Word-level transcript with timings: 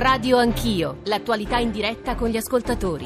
Radio 0.00 0.36
Anch'io, 0.36 0.98
l'attualità 1.06 1.58
in 1.58 1.72
diretta 1.72 2.14
con 2.14 2.28
gli 2.28 2.36
ascoltatori. 2.36 3.04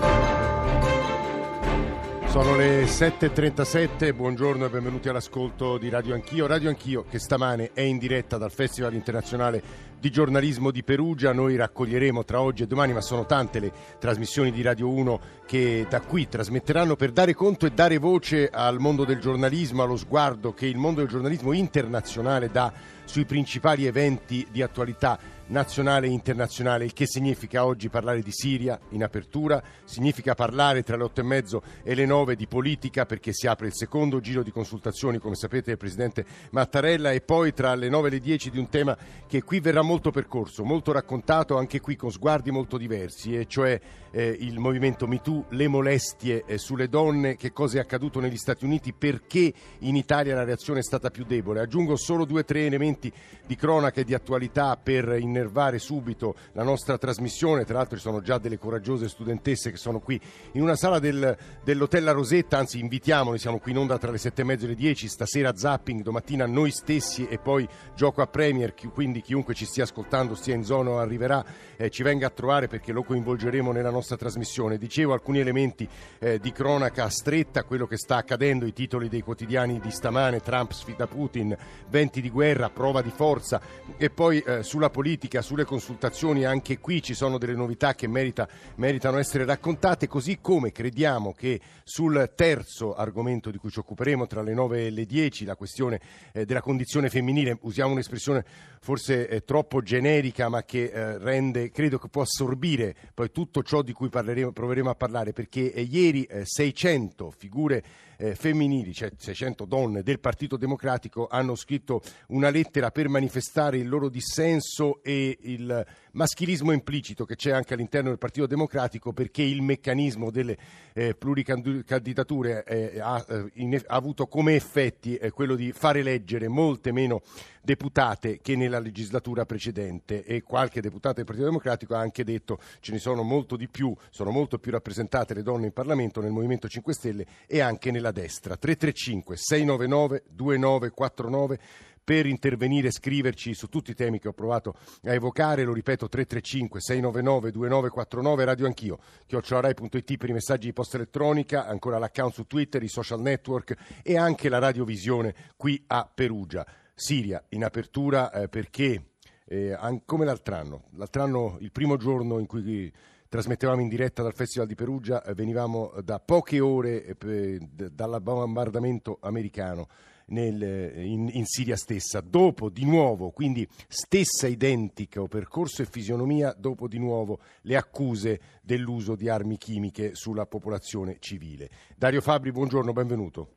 Sono 2.26 2.54
le 2.54 2.84
7.37, 2.84 4.14
buongiorno 4.14 4.66
e 4.66 4.68
benvenuti 4.68 5.08
all'ascolto 5.08 5.78
di 5.78 5.88
Radio 5.88 6.12
Anch'io. 6.12 6.46
Radio 6.46 6.68
Anch'io 6.68 7.06
che 7.08 7.18
stamane 7.18 7.70
è 7.72 7.80
in 7.80 7.96
diretta 7.96 8.36
dal 8.36 8.52
Festival 8.52 8.92
Internazionale 8.92 9.62
di 9.98 10.10
Giornalismo 10.10 10.70
di 10.70 10.82
Perugia. 10.82 11.32
Noi 11.32 11.56
raccoglieremo 11.56 12.26
tra 12.26 12.42
oggi 12.42 12.64
e 12.64 12.66
domani, 12.66 12.92
ma 12.92 13.00
sono 13.00 13.24
tante 13.24 13.58
le 13.58 13.72
trasmissioni 13.98 14.50
di 14.50 14.60
Radio 14.60 14.90
1 14.90 15.20
che 15.46 15.86
da 15.88 16.02
qui 16.02 16.28
trasmetteranno 16.28 16.94
per 16.94 17.12
dare 17.12 17.32
conto 17.32 17.64
e 17.64 17.70
dare 17.70 17.96
voce 17.96 18.50
al 18.52 18.80
mondo 18.80 19.06
del 19.06 19.18
giornalismo, 19.18 19.82
allo 19.82 19.96
sguardo 19.96 20.52
che 20.52 20.66
il 20.66 20.76
mondo 20.76 21.00
del 21.00 21.08
giornalismo 21.08 21.52
internazionale 21.52 22.50
dà 22.50 22.70
sui 23.04 23.24
principali 23.24 23.86
eventi 23.86 24.46
di 24.50 24.60
attualità 24.60 25.18
nazionale 25.52 26.06
e 26.06 26.10
internazionale, 26.10 26.86
il 26.86 26.94
che 26.94 27.06
significa 27.06 27.64
oggi 27.66 27.90
parlare 27.90 28.22
di 28.22 28.32
Siria 28.32 28.80
in 28.90 29.04
apertura, 29.04 29.62
significa 29.84 30.34
parlare 30.34 30.82
tra 30.82 30.96
le 30.96 31.04
otto 31.04 31.20
e 31.20 31.24
mezzo 31.24 31.62
e 31.84 31.94
le 31.94 32.06
nove 32.06 32.34
di 32.34 32.46
politica 32.46 33.04
perché 33.04 33.32
si 33.32 33.46
apre 33.46 33.66
il 33.66 33.74
secondo 33.74 34.18
giro 34.20 34.42
di 34.42 34.50
consultazioni, 34.50 35.18
come 35.18 35.34
sapete, 35.34 35.66
del 35.66 35.76
Presidente 35.76 36.24
Mattarella 36.50 37.12
e 37.12 37.20
poi 37.20 37.52
tra 37.52 37.74
le 37.74 37.90
nove 37.90 38.08
e 38.08 38.12
le 38.12 38.20
dieci 38.20 38.50
di 38.50 38.58
un 38.58 38.68
tema 38.70 38.96
che 39.28 39.42
qui 39.42 39.60
verrà 39.60 39.82
molto 39.82 40.10
percorso, 40.10 40.64
molto 40.64 40.90
raccontato, 40.90 41.58
anche 41.58 41.80
qui 41.80 41.96
con 41.96 42.10
sguardi 42.10 42.50
molto 42.50 42.78
diversi, 42.78 43.36
e 43.36 43.46
cioè 43.46 43.78
eh, 44.10 44.36
il 44.40 44.58
movimento 44.58 45.06
MeToo, 45.06 45.46
le 45.50 45.68
molestie 45.68 46.44
eh, 46.46 46.58
sulle 46.58 46.88
donne, 46.88 47.36
che 47.36 47.52
cosa 47.52 47.78
è 47.78 47.80
accaduto 47.80 48.20
negli 48.20 48.36
Stati 48.36 48.64
Uniti, 48.64 48.92
perché 48.92 49.52
in 49.80 49.96
Italia 49.96 50.34
la 50.34 50.44
reazione 50.44 50.80
è 50.80 50.82
stata 50.82 51.10
più 51.10 51.24
debole. 51.24 51.60
Aggiungo 51.60 51.96
solo 51.96 52.24
due 52.24 52.40
o 52.40 52.44
tre 52.44 52.66
elementi 52.66 53.12
di 53.46 53.56
cronaca 53.56 54.00
e 54.00 54.04
di 54.04 54.14
attualità 54.14 54.76
per 54.76 55.08
innervare 55.42 55.78
subito 55.78 56.34
la 56.52 56.62
nostra 56.62 56.96
trasmissione. 56.96 57.64
Tra 57.64 57.78
l'altro 57.78 57.96
ci 57.96 58.02
sono 58.02 58.20
già 58.20 58.38
delle 58.38 58.58
coraggiose 58.58 59.08
studentesse 59.08 59.70
che 59.70 59.76
sono 59.76 59.98
qui 59.98 60.20
in 60.52 60.62
una 60.62 60.76
sala 60.76 60.98
del, 60.98 61.36
dell'Hotel 61.62 62.04
La 62.04 62.12
Rosetta, 62.12 62.58
anzi 62.58 62.78
invitiamoli, 62.78 63.38
siamo 63.38 63.58
qui 63.58 63.72
in 63.72 63.78
onda 63.78 63.98
tra 63.98 64.10
le 64.10 64.18
sette 64.18 64.42
e 64.42 64.44
mezzo 64.44 64.64
e 64.64 64.68
le 64.68 64.74
dieci, 64.74 65.08
stasera 65.08 65.54
zapping, 65.54 66.02
domattina 66.02 66.46
noi 66.46 66.70
stessi 66.70 67.26
e 67.26 67.38
poi 67.38 67.68
gioco 67.94 68.22
a 68.22 68.26
Premier, 68.26 68.72
quindi 68.92 69.20
chiunque 69.20 69.54
ci 69.54 69.64
stia 69.64 69.84
ascoltando, 69.84 70.34
stia 70.34 70.54
in 70.54 70.64
zona 70.64 70.90
o 70.90 70.98
arriverà, 70.98 71.44
eh, 71.76 71.90
ci 71.90 72.02
venga 72.02 72.28
a 72.28 72.30
trovare 72.30 72.68
perché 72.68 72.92
lo 72.92 73.02
coinvolgeremo 73.02 73.72
nella 73.72 73.90
nostra 73.90 74.16
trasmissione. 74.16 74.78
Dicevo 74.78 75.12
alcuni 75.12 75.40
elementi 75.40 75.88
eh, 76.18 76.38
di 76.38 76.52
cronaca 76.52 77.08
stretta, 77.08 77.64
quello 77.64 77.86
che 77.86 77.96
sta 77.96 78.16
accadendo, 78.16 78.66
i 78.66 78.72
titoli 78.72 79.08
dei 79.08 79.22
quotidiani 79.22 79.80
di 79.80 79.90
stamane, 79.90 80.40
Trump 80.40 80.72
sfida 80.72 81.06
Putin, 81.06 81.56
venti 81.88 82.20
di 82.20 82.30
guerra, 82.30 82.70
prova 82.70 83.02
di 83.02 83.10
forza 83.10 83.60
e 83.96 84.10
poi 84.10 84.40
eh, 84.40 84.62
sulla 84.62 84.90
politica, 84.90 85.31
sulle 85.40 85.64
consultazioni, 85.64 86.44
anche 86.44 86.78
qui 86.78 87.00
ci 87.00 87.14
sono 87.14 87.38
delle 87.38 87.54
novità 87.54 87.94
che 87.94 88.06
merita, 88.06 88.46
meritano 88.74 89.18
essere 89.18 89.44
raccontate, 89.44 90.06
così 90.06 90.38
come 90.40 90.72
crediamo 90.72 91.32
che 91.32 91.60
sul 91.84 92.32
terzo 92.34 92.94
argomento 92.94 93.50
di 93.50 93.58
cui 93.58 93.70
ci 93.70 93.78
occuperemo 93.78 94.26
tra 94.26 94.42
le 94.42 94.52
9 94.52 94.86
e 94.86 94.90
le 94.90 95.06
10, 95.06 95.44
la 95.44 95.56
questione 95.56 96.00
eh, 96.32 96.44
della 96.44 96.60
condizione 96.60 97.08
femminile, 97.08 97.56
usiamo 97.62 97.92
un'espressione 97.92 98.44
forse 98.80 99.28
eh, 99.28 99.44
troppo 99.44 99.80
generica 99.80 100.48
ma 100.48 100.64
che 100.64 100.90
eh, 100.92 101.16
rende, 101.18 101.70
credo 101.70 101.98
che 101.98 102.08
può 102.08 102.22
assorbire 102.22 102.94
poi 103.14 103.30
tutto 103.30 103.62
ciò 103.62 103.80
di 103.80 103.92
cui 103.92 104.08
proveremo 104.08 104.90
a 104.90 104.94
parlare, 104.94 105.32
perché 105.32 105.72
eh, 105.72 105.82
ieri 105.82 106.28
600 106.42 107.28
eh, 107.28 107.34
figure 107.36 107.84
eh, 108.22 108.34
femminili, 108.36 108.94
cioè 108.94 109.10
600 109.16 109.64
donne 109.64 110.02
del 110.04 110.20
Partito 110.20 110.56
Democratico, 110.56 111.26
hanno 111.28 111.56
scritto 111.56 112.00
una 112.28 112.50
lettera 112.50 112.92
per 112.92 113.08
manifestare 113.08 113.78
il 113.78 113.88
loro 113.88 114.08
dissenso 114.08 115.02
e 115.02 115.36
il 115.40 115.84
maschilismo 116.12 116.70
implicito 116.70 117.24
che 117.24 117.34
c'è 117.34 117.50
anche 117.50 117.74
all'interno 117.74 118.10
del 118.10 118.18
Partito 118.18 118.46
Democratico 118.46 119.12
perché 119.12 119.42
il 119.42 119.62
meccanismo 119.62 120.30
delle 120.30 120.56
eh, 120.92 121.14
pluricandidature 121.14 122.64
eh, 122.64 123.00
ha, 123.00 123.24
eh, 123.28 123.50
in, 123.54 123.74
ha, 123.74 123.94
avuto 123.94 124.26
come 124.26 124.54
effetti 124.54 125.16
eh, 125.16 125.30
quello 125.30 125.56
di 125.56 125.72
far 125.72 125.96
eleggere 125.96 126.46
molte 126.48 126.92
meno 126.92 127.22
deputate 127.62 128.40
che 128.40 128.56
nella 128.56 128.78
legislatura 128.78 129.46
precedente. 129.46 130.24
E 130.24 130.42
qualche 130.42 130.80
deputato 130.80 131.16
del 131.16 131.24
Partito 131.24 131.46
Democratico 131.46 131.94
ha 131.94 132.00
anche 132.00 132.24
detto 132.24 132.58
ce 132.80 132.92
ne 132.92 132.98
sono 132.98 133.22
molto 133.22 133.56
di 133.56 133.68
più, 133.68 133.94
sono 134.10 134.30
molto 134.30 134.58
più 134.58 134.70
rappresentate 134.70 135.34
le 135.34 135.42
donne 135.42 135.66
in 135.66 135.72
Parlamento 135.72 136.20
nel 136.20 136.32
Movimento 136.32 136.68
5 136.68 136.92
Stelle 136.92 137.26
e 137.46 137.60
anche 137.60 137.90
nella 137.90 138.11
destra. 138.12 138.56
335 138.56 139.36
699 139.36 140.22
2949 140.28 141.58
per 142.04 142.26
intervenire 142.26 142.88
e 142.88 142.92
scriverci 142.92 143.54
su 143.54 143.68
tutti 143.68 143.92
i 143.92 143.94
temi 143.94 144.18
che 144.18 144.28
ho 144.28 144.32
provato 144.32 144.74
a 145.04 145.12
evocare, 145.12 145.62
lo 145.64 145.72
ripeto 145.72 146.08
335 146.08 146.80
699 146.80 147.50
2949 147.50 148.44
radio 148.44 148.66
anch'io, 148.66 148.98
chiocciolarai.it 149.26 150.16
per 150.16 150.28
i 150.28 150.32
messaggi 150.32 150.66
di 150.66 150.72
posta 150.72 150.96
elettronica, 150.96 151.66
ancora 151.66 151.98
l'account 151.98 152.34
su 152.34 152.46
Twitter, 152.46 152.82
i 152.82 152.88
social 152.88 153.20
network 153.20 154.00
e 154.02 154.16
anche 154.16 154.48
la 154.48 154.58
radiovisione 154.58 155.34
qui 155.56 155.82
a 155.86 156.10
Perugia. 156.12 156.66
Siria 156.94 157.42
in 157.50 157.64
apertura 157.64 158.30
eh, 158.32 158.48
perché 158.48 159.12
eh, 159.46 159.76
come 160.04 160.24
l'altro 160.24 160.54
anno, 160.54 160.84
l'altro 160.96 161.22
anno 161.22 161.56
il 161.60 161.72
primo 161.72 161.96
giorno 161.96 162.38
in 162.38 162.46
cui 162.46 162.92
trasmettevamo 163.32 163.80
in 163.80 163.88
diretta 163.88 164.22
dal 164.22 164.34
Festival 164.34 164.68
di 164.68 164.74
Perugia, 164.74 165.24
eh, 165.24 165.32
venivamo 165.32 165.94
da 166.04 166.20
poche 166.20 166.60
ore 166.60 167.16
eh, 167.24 167.58
dal 167.90 168.20
bombardamento 168.20 169.16
americano 169.22 169.86
nel, 170.26 170.60
in, 170.96 171.30
in, 171.32 171.46
Siria 171.46 171.76
stessa, 171.76 172.20
dopo 172.20 172.68
di 172.68 172.84
nuovo, 172.84 173.30
quindi 173.30 173.66
stessa 173.88 174.46
identico 174.46 175.28
percorso 175.28 175.80
e 175.80 175.86
fisionomia, 175.86 176.54
dopo 176.54 176.86
di 176.86 176.98
nuovo 176.98 177.38
le 177.62 177.76
accuse 177.76 178.38
dell'uso 178.60 179.14
di 179.16 179.30
armi 179.30 179.56
chimiche 179.56 180.14
sulla 180.14 180.44
popolazione 180.44 181.16
civile. 181.18 181.70
Dario 181.96 182.20
Fabri, 182.20 182.52
buongiorno, 182.52 182.92
benvenuto. 182.92 183.48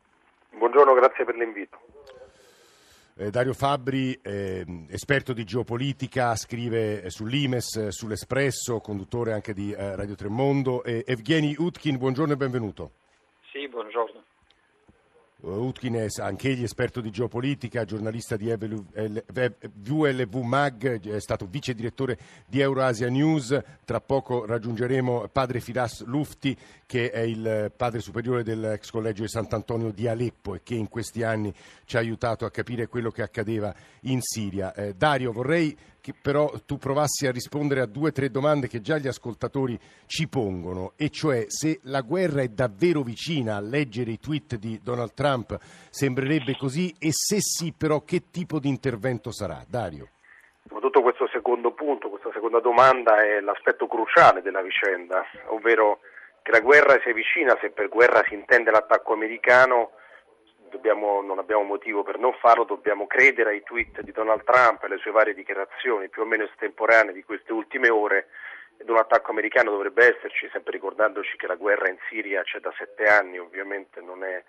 Buongiorno, 0.52 0.94
grazie 0.94 1.26
per 1.26 1.36
l'invito. 1.36 1.85
Eh, 3.18 3.30
Dario 3.30 3.54
Fabri, 3.54 4.12
eh, 4.22 4.66
esperto 4.90 5.32
di 5.32 5.46
geopolitica, 5.46 6.36
scrive 6.36 7.10
sull'Imes, 7.10 7.88
sull'Espresso, 7.88 8.82
conduttore 8.82 9.32
anche 9.32 9.54
di 9.54 9.72
eh, 9.72 9.96
Radio 9.96 10.16
Tremondo. 10.16 10.84
Evgeny 10.84 11.56
Utkin, 11.58 11.98
buongiorno 11.98 12.34
e 12.34 12.36
benvenuto. 12.36 12.92
Sì, 13.54 13.70
buongiorno. 13.70 14.25
Utkin 15.46 15.94
è 15.94 16.08
anch'egli 16.18 16.64
esperto 16.64 17.02
di 17.02 17.12
geopolitica, 17.12 17.86
giornalista 17.86 18.36
di 18.36 18.52
VLV 18.52 20.36
Mag, 20.38 21.08
è 21.08 21.20
stato 21.20 21.46
vice 21.46 21.74
direttore 21.74 22.18
di 22.48 22.60
Euroasia 22.60 23.10
News. 23.10 23.58
Tra 23.86 24.02
poco 24.02 24.46
raggiungeremo 24.46 25.28
padre 25.32 25.60
Firas 25.60 26.04
Lufti, 26.06 26.58
che 26.86 27.12
è 27.12 27.20
il 27.20 27.72
padre 27.76 28.00
superiore 28.00 28.44
dell'ex 28.44 28.90
collegio 28.90 29.22
di 29.22 29.30
Sant'Antonio 29.30 29.92
di 29.92 30.08
Aleppo 30.08 30.56
e 30.56 30.62
che 30.64 30.76
in 30.76 30.90
questi 30.90 31.24
anni 31.24 31.54
ci 31.86 31.98
ha 31.98 32.00
aiutato 32.00 32.46
a 32.46 32.52
capire 32.52 32.88
quello 32.88 33.12
che 33.12 33.22
accadeva 33.22 33.74
in 34.02 34.22
Siria. 34.22 34.74
Eh, 34.74 34.96
Dario, 34.96 35.32
vorrei 35.32 35.78
che 36.06 36.14
però 36.14 36.52
tu 36.68 36.78
provassi 36.78 37.26
a 37.26 37.32
rispondere 37.32 37.82
a 37.82 37.88
due 37.88 38.10
o 38.10 38.12
tre 38.12 38.30
domande 38.30 38.68
che 38.68 38.80
già 38.80 39.00
gli 39.00 39.08
ascoltatori 39.08 39.76
ci 40.06 40.28
pongono, 40.28 40.94
e 40.98 41.10
cioè 41.10 41.46
se 41.48 41.80
la 41.86 42.02
guerra 42.02 42.44
è 42.44 42.48
davvero 42.50 43.02
vicina 43.02 43.56
a 43.56 43.60
leggere 43.60 44.12
i 44.12 44.20
tweet 44.20 44.58
di 44.58 44.80
Donald 44.84 45.16
Trump, 45.16 45.58
sembrerebbe 45.90 46.56
così, 46.58 46.94
e 47.00 47.10
se 47.10 47.38
sì 47.40 47.74
però 47.76 48.02
che 48.02 48.30
tipo 48.30 48.60
di 48.60 48.70
intervento 48.70 49.32
sarà? 49.32 49.66
Dario. 49.68 50.10
Soprattutto 50.62 51.02
questo 51.02 51.28
secondo 51.34 51.72
punto, 51.72 52.10
questa 52.10 52.30
seconda 52.32 52.60
domanda 52.60 53.24
è 53.24 53.40
l'aspetto 53.40 53.88
cruciale 53.88 54.44
della 54.44 54.62
vicenda, 54.62 55.26
ovvero 55.48 56.02
che 56.44 56.52
la 56.52 56.60
guerra 56.60 57.00
sia 57.02 57.16
vicina, 57.16 57.58
se 57.60 57.72
per 57.72 57.90
guerra 57.90 58.22
si 58.28 58.36
intende 58.36 58.70
l'attacco 58.70 59.14
americano, 59.14 59.94
dobbiamo, 60.76 61.22
non 61.22 61.40
abbiamo 61.40 61.64
motivo 61.64 62.04
per 62.04 62.20
non 62.20 62.34
farlo, 62.34 62.66
dobbiamo 62.66 63.08
credere 63.08 63.52
ai 63.52 63.64
tweet 63.64 64.02
di 64.02 64.12
Donald 64.12 64.44
Trump 64.44 64.84
e 64.84 64.86
alle 64.88 64.98
sue 64.98 65.12
varie 65.12 65.34
dichiarazioni 65.34 66.10
più 66.10 66.22
o 66.22 66.26
meno 66.26 66.44
estemporanee 66.44 67.14
di 67.14 67.24
queste 67.24 67.54
ultime 67.54 67.90
ore 67.90 68.28
ed 68.78 68.90
un 68.90 68.98
attacco 68.98 69.32
americano 69.32 69.72
dovrebbe 69.72 70.16
esserci, 70.16 70.50
sempre 70.52 70.74
ricordandoci 70.74 71.38
che 71.38 71.48
la 71.48 71.56
guerra 71.56 71.88
in 71.88 71.98
Siria 72.10 72.44
c'è 72.44 72.60
da 72.60 72.74
sette 72.78 73.06
anni, 73.06 73.40
ovviamente 73.40 74.02
non 74.02 74.24
è, 74.24 74.44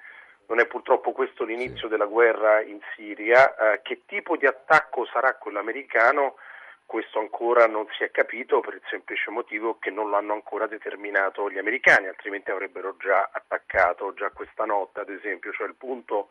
non 0.49 0.59
è 0.59 0.67
purtroppo 0.67 1.13
questo 1.13 1.45
l'inizio 1.45 1.87
della 1.87 2.07
guerra 2.07 2.61
in 2.61 2.81
Siria. 2.95 3.55
Eh, 3.55 3.83
che 3.83 4.03
tipo 4.05 4.37
di 4.37 4.47
attacco 4.47 5.07
sarà 5.07 5.35
quello 5.37 5.61
americano? 5.61 6.37
Questo 6.87 7.19
ancora 7.19 7.67
non 7.67 7.85
si 7.99 8.05
è 8.05 8.13
capito 8.13 8.61
per 8.61 8.75
il 8.75 8.83
semplice 8.89 9.31
motivo 9.31 9.77
che 9.79 9.91
non 9.91 10.09
l'hanno 10.09 10.33
ancora 10.33 10.69
determinato 10.69 11.51
gli 11.51 11.59
americani, 11.59 12.07
altrimenti 12.07 12.53
avrebbero 12.53 12.97
già 12.97 13.29
attaccato 13.33 14.15
già 14.15 14.31
questa 14.31 14.65
notte, 14.65 15.01
ad 15.01 15.11
esempio, 15.11 15.53
cioè 15.53 15.67
il 15.67 15.75
punto 15.75 16.31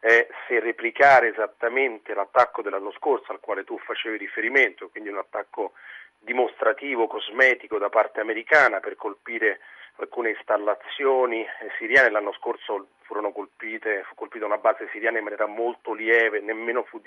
è 0.00 0.26
se 0.48 0.58
replicare 0.58 1.28
esattamente 1.28 2.12
l'attacco 2.12 2.60
dell'anno 2.60 2.90
scorso 2.92 3.30
al 3.30 3.40
quale 3.40 3.62
tu 3.62 3.78
facevi 3.78 4.18
riferimento, 4.18 4.88
quindi 4.90 5.10
un 5.10 5.18
attacco 5.18 5.72
dimostrativo, 6.18 7.06
cosmetico 7.06 7.78
da 7.78 7.88
parte 7.88 8.20
americana 8.20 8.80
per 8.80 8.96
colpire 8.96 9.60
alcune 9.96 10.30
installazioni 10.30 11.46
siriane 11.78 12.10
l'anno 12.10 12.32
scorso 12.32 12.88
furono 13.02 13.32
colpite, 13.32 14.02
fu 14.08 14.14
colpita 14.14 14.44
una 14.46 14.58
base 14.58 14.88
siriana 14.90 15.18
in 15.18 15.24
maniera 15.24 15.46
molto 15.46 15.92
lieve, 15.92 16.40
nemmeno 16.40 16.82
fu, 16.84 17.00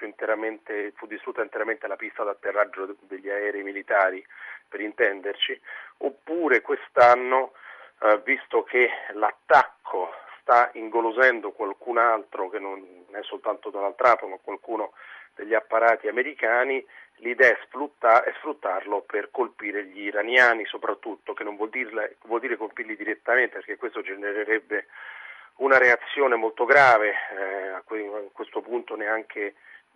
interamente, 0.00 0.92
fu 0.96 1.06
distrutta 1.06 1.42
interamente 1.42 1.86
la 1.86 1.96
pista 1.96 2.24
d'atterraggio 2.24 2.96
degli 3.00 3.30
aerei 3.30 3.62
militari, 3.62 4.24
per 4.68 4.80
intenderci, 4.80 5.60
oppure 5.98 6.60
quest'anno, 6.60 7.52
eh, 8.02 8.20
visto 8.24 8.64
che 8.64 8.90
l'attacco 9.12 10.12
sta 10.40 10.70
ingolosendo 10.74 11.52
qualcun 11.52 11.98
altro, 11.98 12.50
che 12.50 12.58
non 12.58 13.06
è 13.12 13.22
soltanto 13.22 13.70
Donald 13.70 13.94
Trump, 13.94 14.22
ma 14.24 14.36
qualcuno 14.42 14.92
degli 15.34 15.54
apparati 15.54 16.08
americani, 16.08 16.84
l'idea 17.16 17.50
è, 17.50 17.58
sfrutta, 17.66 18.24
è, 18.24 18.32
sfruttarlo 18.38 19.02
per 19.02 19.30
colpire 19.30 19.84
gli 19.86 20.02
iraniani 20.02 20.64
soprattutto, 20.66 21.32
che 21.32 21.44
non 21.44 21.56
vuol, 21.56 21.70
dirle, 21.70 22.16
vuol, 22.24 22.40
dire 22.40 22.56
colpirli 22.56 22.96
direttamente 22.96 23.56
perché 23.56 23.76
questo 23.76 24.02
genererebbe 24.02 24.86
una 25.56 25.78
reazione 25.78 26.34
molto 26.34 26.64
grave, 26.64 27.10
eh, 27.10 27.68
a 27.68 27.82
questo 28.32 28.60
punto 28.60 28.96
neanche 28.96 29.54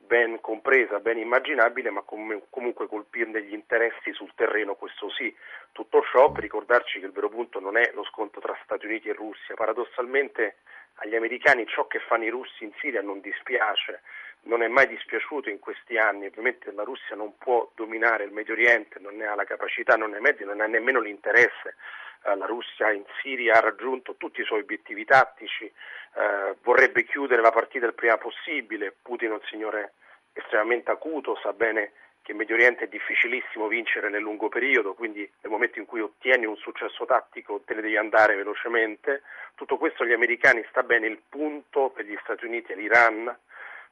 ben 0.09 0.41
compresa, 0.41 1.01
ben 1.01 1.19
immaginabile, 1.19 1.91
ma 1.91 2.01
com- 2.03 2.43
comunque 2.49 2.87
colpirne 2.87 3.43
gli 3.43 3.53
interessi 3.53 4.13
sul 4.13 4.33
terreno, 4.35 4.75
questo 4.75 5.11
sì. 5.11 5.35
Tutto 5.73 6.03
ciò 6.11 6.33
per 6.33 6.43
ricordarci 6.43 6.99
che 6.99 7.07
il 7.07 7.13
vero 7.13 7.29
punto 7.29 7.61
non 7.61 7.77
è 7.77 7.91
lo 7.93 8.05
scontro 8.05 8.41
tra 8.41 8.59
Stati 8.65 8.87
Uniti 8.87 9.09
e 9.09 9.13
Russia. 9.13 9.55
Paradossalmente 9.55 10.59
agli 11.01 11.15
americani 11.15 11.67
ciò 11.67 11.87
che 11.87 12.01
fanno 12.01 12.25
i 12.25 12.31
russi 12.31 12.65
in 12.65 12.73
Siria 12.81 13.03
non 13.03 13.21
dispiace, 13.21 14.01
non 14.49 14.63
è 14.63 14.69
mai 14.69 14.89
dispiaciuto 14.89 15.51
in 15.51 15.59
questi 15.59 15.99
anni, 15.99 16.27
ovviamente 16.27 16.73
la 16.73 16.83
Russia 16.83 17.15
non 17.15 17.37
può 17.37 17.71
dominare 17.75 18.25
il 18.25 18.33
Medio 18.33 18.55
Oriente, 18.55 18.99
non 18.99 19.17
ne 19.17 19.27
ha 19.27 19.35
la 19.35 19.45
capacità, 19.45 19.97
non 19.97 20.11
ne 20.11 20.17
ha 20.17 20.21
mezzi, 20.21 20.45
non 20.45 20.61
ha 20.61 20.67
nemmeno 20.67 21.01
l'interesse. 21.01 21.77
Eh, 22.25 22.35
la 22.35 22.47
Russia 22.47 22.91
in 22.91 23.05
Siria 23.21 23.57
ha 23.57 23.61
raggiunto 23.61 24.17
tutti 24.17 24.41
i 24.41 24.45
suoi 24.45 24.61
obiettivi 24.61 25.05
tattici, 25.05 25.65
eh, 25.67 26.57
vorrebbe 26.63 27.05
chiudere 27.05 27.43
la 27.43 27.51
partita 27.51 27.87
il 27.87 27.95
prima 27.95 28.17
possibile, 28.17 28.95
Putin 29.03 29.31
è 29.31 29.35
un 29.35 29.43
signore 29.45 29.93
estremamente 30.33 30.91
acuto, 30.91 31.39
sa 31.43 31.53
bene 31.53 31.93
che 32.23 32.33
in 32.33 32.39
Medio 32.39 32.55
Oriente 32.55 32.85
è 32.85 32.89
difficilissimo 32.89 33.69
vincere 33.69 34.09
nel 34.09 34.23
lungo 34.23 34.49
periodo, 34.49 34.95
quindi 34.95 35.31
nel 35.41 35.53
momento 35.53 35.79
in 35.79 35.85
cui 35.85 36.01
ottieni 36.01 36.47
un 36.47 36.57
successo 36.57 37.05
tattico 37.05 37.61
te 37.67 37.75
ne 37.75 37.83
devi 37.83 37.97
andare 37.97 38.35
velocemente. 38.35 39.23
Tutto 39.55 39.77
questo 39.77 40.03
agli 40.03 40.13
americani 40.13 40.65
sta 40.71 40.83
bene, 40.83 41.07
il 41.07 41.21
punto 41.29 41.91
per 41.91 42.07
gli 42.07 42.17
Stati 42.23 42.47
Uniti 42.47 42.73
e 42.73 42.77
l'Iran 42.77 43.37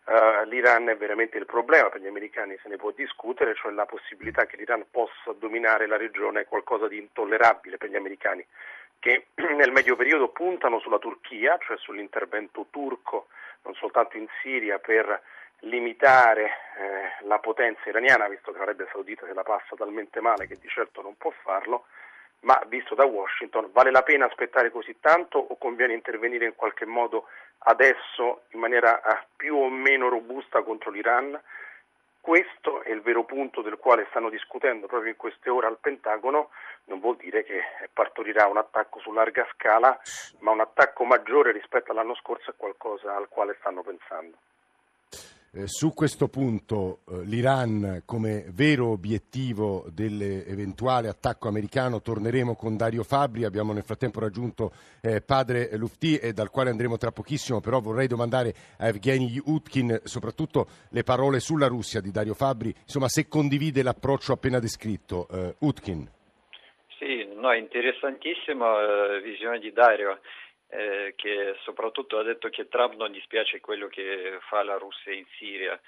Uh, 0.06 0.48
L'Iran 0.48 0.88
è 0.88 0.96
veramente 0.96 1.36
il 1.36 1.46
problema, 1.46 1.88
per 1.88 2.00
gli 2.00 2.06
americani 2.06 2.56
se 2.62 2.68
ne 2.68 2.76
può 2.76 2.92
discutere, 2.92 3.56
cioè 3.56 3.72
la 3.72 3.86
possibilità 3.86 4.46
che 4.46 4.56
l'Iran 4.56 4.86
possa 4.88 5.32
dominare 5.36 5.88
la 5.88 5.96
regione 5.96 6.42
è 6.42 6.46
qualcosa 6.46 6.86
di 6.86 6.96
intollerabile 6.98 7.76
per 7.76 7.90
gli 7.90 7.96
americani, 7.96 8.46
che 9.00 9.26
nel 9.34 9.72
medio 9.72 9.96
periodo 9.96 10.28
puntano 10.28 10.78
sulla 10.78 11.00
Turchia, 11.00 11.58
cioè 11.58 11.76
sull'intervento 11.76 12.66
turco, 12.70 13.26
non 13.62 13.74
soltanto 13.74 14.16
in 14.16 14.28
Siria, 14.40 14.78
per 14.78 15.20
limitare 15.60 16.44
eh, 16.44 17.26
la 17.26 17.40
potenza 17.40 17.88
iraniana, 17.88 18.28
visto 18.28 18.52
che 18.52 18.58
l'Arabia 18.58 18.86
Saudita 18.92 19.26
se 19.26 19.34
la 19.34 19.42
passa 19.42 19.74
talmente 19.74 20.20
male 20.20 20.46
che 20.46 20.56
di 20.60 20.68
certo 20.68 21.02
non 21.02 21.16
può 21.16 21.32
farlo, 21.42 21.86
ma 22.40 22.60
visto 22.66 22.94
da 22.94 23.04
Washington 23.04 23.70
vale 23.72 23.90
la 23.90 24.02
pena 24.02 24.26
aspettare 24.26 24.70
così 24.70 24.96
tanto 25.00 25.38
o 25.38 25.56
conviene 25.56 25.94
intervenire 25.94 26.46
in 26.46 26.54
qualche 26.54 26.84
modo 26.84 27.26
adesso 27.60 28.42
in 28.50 28.60
maniera 28.60 29.00
eh, 29.02 29.26
più 29.36 29.56
o 29.56 29.68
meno 29.68 30.08
robusta 30.08 30.62
contro 30.62 30.90
l'Iran? 30.90 31.40
Questo 32.20 32.82
è 32.82 32.90
il 32.90 33.02
vero 33.02 33.22
punto 33.22 33.62
del 33.62 33.76
quale 33.76 34.06
stanno 34.10 34.30
discutendo 34.30 34.88
proprio 34.88 35.10
in 35.10 35.16
queste 35.16 35.48
ore 35.48 35.68
al 35.68 35.78
Pentagono, 35.78 36.50
non 36.86 36.98
vuol 36.98 37.16
dire 37.16 37.44
che 37.44 37.62
partorirà 37.92 38.48
un 38.48 38.56
attacco 38.56 38.98
su 38.98 39.12
larga 39.12 39.46
scala, 39.54 39.96
ma 40.40 40.50
un 40.50 40.58
attacco 40.58 41.04
maggiore 41.04 41.52
rispetto 41.52 41.92
all'anno 41.92 42.16
scorso 42.16 42.50
è 42.50 42.54
qualcosa 42.56 43.14
al 43.14 43.28
quale 43.28 43.54
stanno 43.60 43.82
pensando. 43.82 44.38
Eh, 45.56 45.68
su 45.68 45.94
questo 45.94 46.28
punto 46.28 46.98
eh, 47.08 47.24
l'Iran 47.24 48.02
come 48.04 48.44
vero 48.52 48.88
obiettivo 48.88 49.86
dell'eventuale 49.90 51.08
attacco 51.08 51.48
americano 51.48 52.02
torneremo 52.02 52.54
con 52.54 52.76
Dario 52.76 53.02
Fabri, 53.02 53.44
abbiamo 53.44 53.72
nel 53.72 53.82
frattempo 53.82 54.20
raggiunto 54.20 54.72
eh, 55.00 55.22
padre 55.22 55.74
Lufti 55.78 56.18
e 56.18 56.34
dal 56.34 56.50
quale 56.50 56.68
andremo 56.68 56.98
tra 56.98 57.10
pochissimo, 57.10 57.60
però 57.60 57.80
vorrei 57.80 58.06
domandare 58.06 58.52
a 58.76 58.88
Evgeny 58.88 59.40
Utkin 59.46 60.02
soprattutto 60.04 60.66
le 60.90 61.02
parole 61.04 61.40
sulla 61.40 61.68
Russia 61.68 62.02
di 62.02 62.10
Dario 62.10 62.34
Fabri, 62.34 62.74
insomma 62.82 63.08
se 63.08 63.26
condivide 63.26 63.82
l'approccio 63.82 64.34
appena 64.34 64.58
descritto. 64.58 65.26
Eh, 65.32 65.54
Utkin. 65.60 66.06
Sì, 66.98 67.26
no, 67.34 67.54
interessantissima 67.54 68.66
eh, 68.66 69.22
visione 69.22 69.58
di 69.58 69.72
Dario 69.72 70.18
eh, 70.68 71.14
che 71.16 71.56
soprattutto 71.62 72.18
ha 72.18 72.22
detto 72.22 72.48
che 72.48 72.68
Trump 72.68 72.94
non 72.94 73.12
dispiace 73.12 73.60
quello 73.60 73.86
che 73.86 74.38
fa 74.48 74.62
la 74.62 74.76
Russia 74.76 75.12
in 75.12 75.26
Siria. 75.38 75.80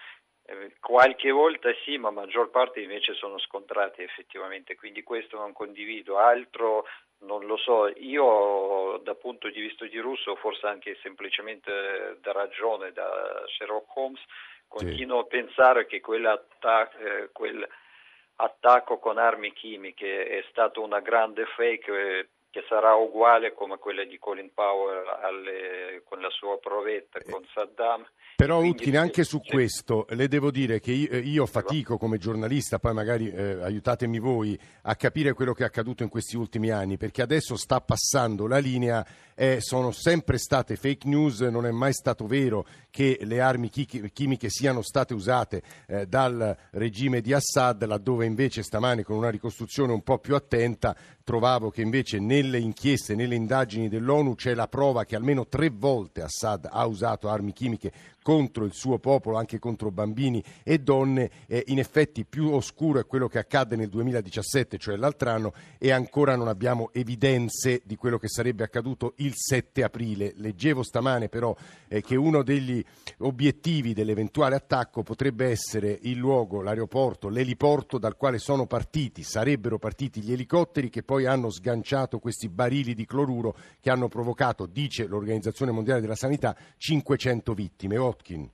Eh, 0.45 0.75
qualche 0.81 1.31
volta 1.31 1.71
sì, 1.85 1.99
ma 1.99 2.11
maggior 2.11 2.51
parte 2.51 2.81
invece 2.81 3.15
sono 3.15 3.39
scontrati 3.39 4.03
effettivamente, 4.03 4.77
quindi 4.77 5.03
questo 5.03 5.37
non 5.37 5.53
condivido. 5.53 6.19
Altro 6.19 6.87
non 7.21 7.45
lo 7.47 7.57
so, 7.57 7.89
io 7.89 9.01
dal 9.03 9.17
punto 9.17 9.49
di 9.51 9.61
vista 9.61 9.85
di 9.87 9.99
russo, 9.99 10.37
forse 10.37 10.67
anche 10.67 10.97
semplicemente 11.03 12.17
da 12.21 12.33
ragione, 12.33 12.93
da 12.93 13.45
Sherlock 13.47 13.97
Holmes, 13.97 14.23
continuo 14.69 15.21
sì. 15.21 15.25
a 15.25 15.43
pensare 15.43 15.87
che 15.87 16.01
quell'attacco, 16.01 16.99
eh, 16.99 17.31
quell'attacco 17.33 18.99
con 18.99 19.19
armi 19.19 19.53
chimiche 19.53 20.29
è 20.29 20.45
stato 20.51 20.81
una 20.83 21.01
grande 21.01 21.45
fake 21.57 22.19
eh, 22.19 22.29
che 22.51 22.65
sarà 22.69 22.95
uguale 22.95 23.53
come 23.53 23.77
quella 23.79 24.05
di 24.05 24.19
Colin 24.19 24.51
Powell 24.55 25.07
alle, 25.23 26.03
con 26.05 26.21
la 26.21 26.31
sua 26.31 26.59
provetta 26.59 27.21
con 27.29 27.45
Saddam. 27.53 28.07
Però 28.37 28.63
Utkin, 28.63 28.97
anche 28.97 29.25
su 29.25 29.41
sì. 29.43 29.51
questo 29.51 30.07
le 30.11 30.29
devo 30.29 30.51
dire 30.51 30.79
che 30.79 30.93
io, 30.93 31.17
io 31.19 31.47
fatico 31.47 31.99
come 31.99 32.19
giornalista, 32.19 32.79
poi 32.79 32.95
magari 32.95 33.31
eh, 33.31 33.63
aiutatemi 33.63 34.19
voi 34.19 34.59
a 34.83 34.95
capire 34.95 35.33
quello 35.33 35.53
che 35.53 35.65
è 35.65 35.67
accaduto 35.67 36.05
in 36.05 36.09
questi 36.09 36.37
ultimi 36.37 36.71
anni, 36.71 36.97
perché 36.97 37.21
adesso 37.21 37.57
sta 37.57 37.81
passando 37.81 38.47
la 38.47 38.59
linea, 38.59 39.05
eh, 39.35 39.61
sono 39.61 39.91
sempre 39.91 40.39
state 40.39 40.77
fake 40.77 41.09
news, 41.09 41.41
non 41.41 41.67
è 41.67 41.71
mai 41.73 41.93
stato 41.93 42.27
vero 42.27 42.65
che 42.91 43.19
le 43.23 43.41
armi 43.41 43.69
chi- 43.71 44.11
chimiche 44.13 44.49
siano 44.51 44.83
state 44.83 45.15
usate 45.15 45.63
eh, 45.89 46.07
dal 46.07 46.57
regime 46.71 47.21
di 47.21 47.33
Assad, 47.33 47.85
laddove 47.85 48.25
invece 48.25 48.63
stamane 48.63 49.03
con 49.03 49.17
una 49.17 49.31
ricostruzione 49.31 49.93
un 49.93 50.03
po' 50.03 50.19
più 50.19 50.37
attenta 50.37 50.97
trovavo 51.29 51.69
che 51.69 51.83
invece 51.83 52.19
nelle 52.41 52.59
inchieste, 52.59 53.17
nelle 53.17 53.35
indagini 53.35 53.89
dell'ONU 53.89 54.37
c'è 54.37 54.55
la 54.55 54.69
prova 54.69 55.05
che 55.05 55.17
almeno 55.17 55.47
tre 55.47 55.71
volte 55.71 56.23
Assad 56.23 56.69
ha 56.71 56.87
usato 56.87 57.29
armi 57.29 57.53
chimiche 57.53 57.93
contro 58.29 58.67
il 58.67 58.75
suo 58.75 58.99
popolo, 58.99 59.39
anche 59.39 59.59
contro 59.59 59.91
bambini 59.91 60.45
e 60.63 60.81
donne. 60.81 61.31
Eh, 61.47 61.65
in 61.69 61.79
effetti 61.79 62.27
più 62.27 62.53
oscuro 62.53 63.01
è 63.01 63.07
quello 63.07 63.27
che 63.27 63.39
accadde 63.39 63.75
nel 63.75 63.89
2017, 63.89 64.77
cioè 64.77 64.97
l'altro 64.97 65.31
anno, 65.31 65.55
e 65.79 65.93
ancora 65.93 66.37
non 66.37 66.47
abbiamo 66.47 66.91
evidenze 66.93 67.81
di 67.87 67.97
quello 67.97 68.19
che 68.19 68.29
sarebbe 68.29 68.65
accaduto 68.65 69.15
il 69.17 69.33
7 69.35 69.83
aprile. 69.83 70.35
Leggevo 70.37 70.83
stamane 70.83 71.31
però 71.31 71.57
eh, 71.89 72.03
che 72.03 72.17
uno 72.17 72.43
degli 72.43 72.85
obiettivi 73.21 73.95
dell'eventuale 73.95 74.57
attacco 74.57 75.03
potrebbe 75.03 75.47
essere 75.47 75.99
il 76.03 76.19
luogo, 76.19 76.61
l'aeroporto, 76.61 77.31
l'eliporto 77.31 77.97
dal 77.97 78.19
quale 78.19 78.37
sono 78.37 78.67
partiti, 78.67 79.23
sarebbero 79.23 79.79
partiti 79.79 80.21
gli 80.21 80.33
elicotteri 80.33 80.91
che 80.91 81.03
poi 81.03 81.25
hanno 81.25 81.49
sganciato 81.49 82.19
questi 82.19 82.51
barili 82.51 82.93
di 82.93 83.07
cloruro 83.07 83.57
che 83.81 83.89
hanno 83.89 84.09
provocato, 84.09 84.67
dice 84.67 85.07
l'Organizzazione 85.07 85.73
Mondiale 85.73 86.03
della 86.03 86.15
Sanità, 86.15 86.55
500 86.77 87.55
vittime. 87.55 88.17
Otkin. 88.19 88.51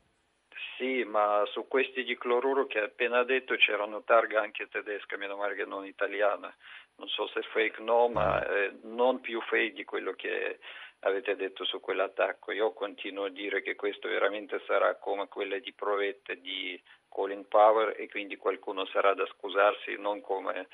Sì, 0.76 1.04
ma 1.04 1.42
su 1.46 1.66
questi 1.66 2.04
di 2.04 2.16
cloruro 2.16 2.66
che 2.66 2.78
hai 2.78 2.84
appena 2.84 3.22
detto 3.24 3.54
c'era 3.56 3.84
una 3.84 4.02
targa 4.02 4.40
anche 4.40 4.68
tedesca, 4.68 5.16
meno 5.16 5.36
male 5.36 5.54
che 5.54 5.64
non 5.64 5.86
italiana. 5.86 6.54
Non 6.96 7.08
so 7.08 7.26
se 7.28 7.42
fake 7.42 7.82
no, 7.82 8.08
ma 8.08 8.38
ah. 8.38 8.54
eh, 8.54 8.78
non 8.82 9.20
più 9.20 9.40
fake 9.40 9.72
di 9.72 9.84
quello 9.84 10.12
che 10.12 10.58
avete 11.00 11.36
detto 11.36 11.64
su 11.64 11.80
quell'attacco. 11.80 12.52
Io 12.52 12.72
continuo 12.72 13.24
a 13.24 13.30
dire 13.30 13.62
che 13.62 13.74
questo 13.74 14.08
veramente 14.08 14.60
sarà 14.66 14.96
come 14.96 15.28
quelle 15.28 15.60
di 15.60 15.72
provette 15.72 16.40
di 16.40 16.80
Colin 17.08 17.46
Power 17.48 17.94
e 17.98 18.08
quindi 18.08 18.36
qualcuno 18.36 18.84
sarà 18.86 19.14
da 19.14 19.26
scusarsi, 19.26 19.96
non 19.96 20.20
come 20.20 20.68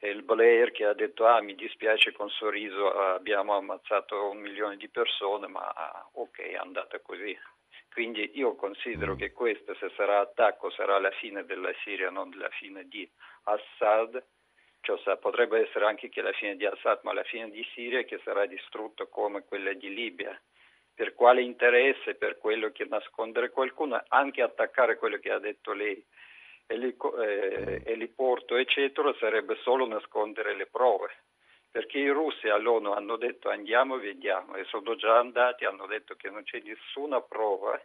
il 0.00 0.22
Blair 0.22 0.72
che 0.72 0.84
ha 0.84 0.94
detto 0.94 1.26
ah 1.26 1.40
mi 1.40 1.54
dispiace 1.54 2.10
con 2.10 2.28
sorriso 2.28 2.92
abbiamo 2.92 3.54
ammazzato 3.54 4.30
un 4.30 4.38
milione 4.38 4.76
di 4.76 4.88
persone 4.88 5.46
ma 5.46 5.72
ok 6.14 6.40
è 6.40 6.56
andata 6.56 6.98
così 6.98 7.38
quindi 7.92 8.30
io 8.34 8.54
considero 8.54 9.14
che 9.14 9.32
questo 9.32 9.74
se 9.74 9.90
sarà 9.96 10.20
attacco 10.20 10.70
sarà 10.70 10.98
la 10.98 11.10
fine 11.12 11.44
della 11.44 11.72
Siria 11.84 12.10
non 12.10 12.30
la 12.36 12.48
fine 12.50 12.88
di 12.88 13.08
Assad. 13.44 14.22
Cioè, 14.80 15.16
potrebbe 15.18 15.60
essere 15.60 15.84
anche 15.84 16.08
che 16.08 16.22
la 16.22 16.32
fine 16.32 16.56
di 16.56 16.66
Assad 16.66 17.00
ma 17.02 17.12
la 17.12 17.22
fine 17.22 17.50
di 17.50 17.64
Siria 17.72 18.02
che 18.02 18.20
sarà 18.24 18.46
distrutta 18.46 19.06
come 19.06 19.44
quella 19.44 19.72
di 19.74 19.92
Libia. 19.94 20.38
Per 20.94 21.14
quale 21.14 21.42
interesse 21.42 22.14
per 22.16 22.38
quello 22.38 22.70
che 22.70 22.84
nascondere 22.84 23.50
qualcuno 23.50 24.02
anche 24.08 24.42
attaccare 24.42 24.96
quello 24.96 25.18
che 25.18 25.30
ha 25.30 25.38
detto 25.38 25.72
lei 25.72 26.04
eliporto, 26.66 28.56
eccetera, 28.56 29.14
sarebbe 29.18 29.56
solo 29.62 29.86
nascondere 29.86 30.54
le 30.56 30.66
prove. 30.66 31.10
Perché 31.72 31.98
i 31.98 32.10
russi 32.10 32.48
all'ONU 32.48 32.92
hanno 32.92 33.16
detto 33.16 33.48
andiamo, 33.48 33.96
vediamo 33.96 34.56
e 34.56 34.64
sono 34.64 34.94
già 34.94 35.18
andati, 35.18 35.64
hanno 35.64 35.86
detto 35.86 36.14
che 36.14 36.28
non 36.28 36.42
c'è 36.44 36.60
nessuna 36.62 37.22
prova 37.22 37.80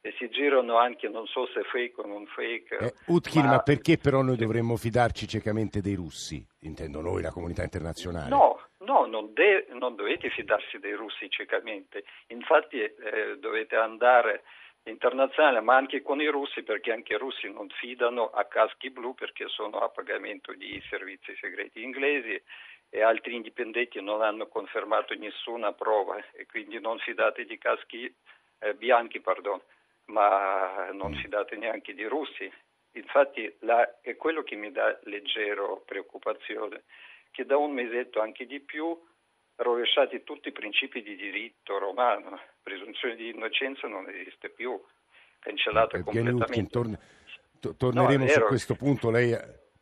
e 0.00 0.14
si 0.18 0.28
girano 0.28 0.76
anche, 0.76 1.08
non 1.08 1.24
so 1.26 1.46
se 1.46 1.62
fake 1.62 2.00
o 2.00 2.06
non 2.06 2.26
fake. 2.26 2.76
Eh, 2.76 2.94
Utkin, 3.06 3.44
ma... 3.44 3.50
ma... 3.52 3.58
perché 3.60 3.96
però 3.96 4.22
noi 4.22 4.36
dovremmo 4.36 4.76
fidarci 4.76 5.28
ciecamente 5.28 5.80
dei 5.80 5.94
russi? 5.94 6.44
Intendo 6.60 7.00
noi, 7.00 7.22
la 7.22 7.30
comunità 7.30 7.62
internazionale. 7.62 8.28
No, 8.28 8.60
no 8.80 9.06
non, 9.06 9.32
de- 9.32 9.66
non 9.70 9.94
dovete 9.94 10.28
fidarsi 10.30 10.78
dei 10.78 10.94
russi 10.94 11.30
ciecamente. 11.30 12.02
Infatti 12.28 12.80
eh, 12.80 13.36
dovete 13.38 13.76
andare 13.76 14.42
internazionale, 14.84 15.60
ma 15.60 15.76
anche 15.76 16.02
con 16.02 16.20
i 16.20 16.26
russi, 16.26 16.62
perché 16.62 16.92
anche 16.92 17.14
i 17.14 17.18
russi 17.18 17.50
non 17.50 17.68
fidano 17.68 18.30
a 18.30 18.44
caschi 18.46 18.90
blu 18.90 19.14
perché 19.14 19.46
sono 19.48 19.78
a 19.78 19.88
pagamento 19.88 20.52
di 20.54 20.80
servizi 20.88 21.36
segreti 21.40 21.82
inglesi 21.82 22.40
e 22.96 23.02
altri 23.02 23.34
indipendenti 23.34 24.00
non 24.00 24.22
hanno 24.22 24.46
confermato 24.46 25.12
nessuna 25.16 25.74
prova 25.74 26.16
e 26.32 26.46
quindi 26.46 26.80
non 26.80 26.96
fidate 26.98 27.44
di 27.44 27.58
caschi 27.58 28.10
eh, 28.60 28.72
bianchi, 28.72 29.20
pardon, 29.20 29.60
ma 30.06 30.88
non 30.92 31.14
fidate 31.16 31.56
neanche 31.56 31.92
di 31.92 32.04
russi. 32.04 32.50
Infatti 32.92 33.54
la, 33.60 34.00
è 34.00 34.16
quello 34.16 34.42
che 34.42 34.56
mi 34.56 34.72
dà 34.72 34.98
leggero 35.02 35.82
preoccupazione, 35.84 36.84
che 37.32 37.44
da 37.44 37.58
un 37.58 37.72
mesetto 37.72 38.22
anche 38.22 38.46
di 38.46 38.60
più 38.60 38.98
rovesciati 39.56 40.24
tutti 40.24 40.48
i 40.48 40.52
principi 40.52 41.02
di 41.02 41.16
diritto 41.16 41.76
romano, 41.76 42.40
presunzione 42.62 43.14
di 43.14 43.28
innocenza 43.28 43.86
non 43.86 44.08
esiste 44.08 44.48
più, 44.48 44.82
cancellata 45.40 46.02
completamente. 46.02 46.44
Utkin, 46.44 46.70
torn- 46.70 47.76
torneremo 47.76 48.24
no, 48.24 48.30
su 48.30 48.40
questo 48.44 48.74
punto. 48.74 49.10
Lei 49.10 49.36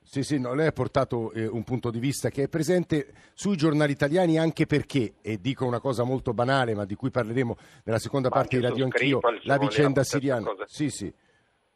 sì, 0.05 0.23
sì, 0.23 0.39
no, 0.39 0.55
lei 0.55 0.67
ha 0.67 0.73
portato 0.73 1.33
eh, 1.33 1.47
un 1.47 1.65
punto 1.65 1.91
di 1.91 1.99
vista 1.99 2.29
che 2.29 2.45
è 2.45 2.49
presente 2.49 3.13
sui 3.33 3.57
giornali 3.57 3.91
italiani 3.91 4.39
anche 4.39 4.67
perché, 4.67 5.15
e 5.23 5.41
dico 5.41 5.65
una 5.65 5.81
cosa 5.81 6.05
molto 6.05 6.35
banale 6.35 6.75
ma 6.75 6.85
di 6.85 6.95
cui 6.95 7.11
parleremo 7.11 7.57
nella 7.85 7.99
seconda 7.99 8.29
ma 8.29 8.37
parte 8.37 8.59
di 8.59 8.63
Radio 8.63 8.85
Anch'io, 8.85 9.21
la 9.43 9.59
vicenda 9.59 10.05
siriana. 10.05 10.51
Sì, 10.67 10.91
sì. 10.91 11.13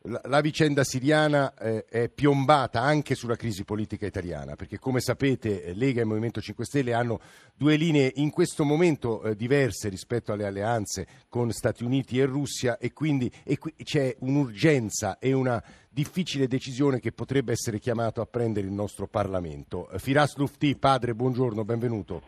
La, 0.03 0.41
vicenda 0.41 0.85
siriana 0.85 1.53
eh, 1.55 1.85
è 1.85 2.09
piombata 2.09 2.81
anche 2.81 3.17
sulla 3.17 3.35
crisi 3.35 3.65
politica 3.65 4.07
italiana, 4.07 4.55
perché 4.55 4.79
come 4.79 5.01
sapete 5.01 5.65
eh, 5.65 5.75
Lega 5.75 6.03
e 6.03 6.05
Movimento 6.05 6.41
5 6.41 6.65
Stelle 6.65 6.95
hanno 6.95 7.19
due 7.53 7.75
linee 7.75 8.13
in 8.15 8.31
questo 8.31 8.63
momento 8.63 9.25
eh, 9.25 9.35
diverse 9.35 9.89
rispetto 9.89 10.33
alle 10.33 10.47
alleanze 10.47 11.07
con 11.29 11.51
Stati 11.51 11.83
Uniti 11.83 12.21
e 12.21 12.27
Russia 12.27 12.79
e 12.79 12.93
quindi 12.93 13.29
qui 13.59 13.75
c'è 13.83 14.15
un'urgenza 14.21 15.19
e 15.19 15.33
una 15.33 15.61
difficile 15.91 16.47
decisione 16.47 17.01
che 17.01 17.11
potrebbe 17.11 17.51
essere 17.51 17.81
chiamato 17.81 18.21
a 18.21 18.27
prendere 18.27 18.69
il 18.69 18.73
nostro 18.73 19.09
Parlamento. 19.09 19.89
Firas 19.97 20.37
Lufti, 20.37 20.77
padre, 20.77 21.13
buongiorno, 21.13 21.65
benvenuto. 21.65 22.23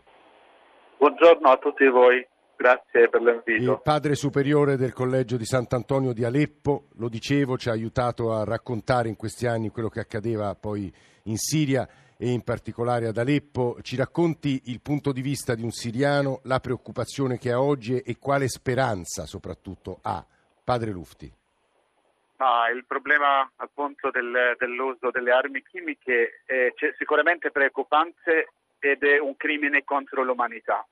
Buongiorno 0.97 1.49
a 1.49 1.57
tutti 1.57 1.87
voi. 1.87 2.27
Grazie 2.61 3.09
per 3.09 3.23
l'invito. 3.23 3.71
Il 3.71 3.81
padre 3.83 4.13
superiore 4.13 4.77
del 4.77 4.93
collegio 4.93 5.35
di 5.35 5.45
Sant'Antonio 5.45 6.13
di 6.13 6.23
Aleppo, 6.23 6.89
lo 6.97 7.09
dicevo, 7.09 7.57
ci 7.57 7.69
ha 7.69 7.71
aiutato 7.71 8.35
a 8.35 8.43
raccontare 8.43 9.09
in 9.09 9.15
questi 9.15 9.47
anni 9.47 9.69
quello 9.69 9.89
che 9.89 9.99
accadeva 9.99 10.53
poi 10.53 10.93
in 11.23 11.37
Siria 11.37 11.89
e 12.15 12.29
in 12.29 12.43
particolare 12.43 13.07
ad 13.07 13.17
Aleppo. 13.17 13.79
Ci 13.81 13.95
racconti 13.95 14.61
il 14.65 14.79
punto 14.79 15.11
di 15.11 15.21
vista 15.21 15.55
di 15.55 15.63
un 15.63 15.71
siriano, 15.71 16.41
la 16.43 16.59
preoccupazione 16.59 17.39
che 17.39 17.51
ha 17.51 17.59
oggi 17.59 17.97
e 17.97 18.19
quale 18.19 18.47
speranza 18.47 19.25
soprattutto 19.25 19.97
ha. 20.03 20.23
Padre 20.63 20.91
Lufti. 20.91 21.33
Ah, 22.35 22.69
il 22.69 22.85
problema 22.85 23.51
appunto 23.55 24.11
del, 24.11 24.55
dell'uso 24.59 25.09
delle 25.09 25.31
armi 25.31 25.63
chimiche 25.63 26.43
è 26.45 26.71
sicuramente 26.95 27.49
preoccupante 27.49 28.49
ed 28.77 29.01
è 29.01 29.17
un 29.17 29.35
crimine 29.35 29.83
contro 29.83 30.23
l'umanità. 30.23 30.85